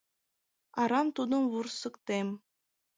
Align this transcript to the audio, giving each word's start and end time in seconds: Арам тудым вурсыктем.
Арам 0.81 1.07
тудым 1.15 1.43
вурсыктем. 1.51 2.27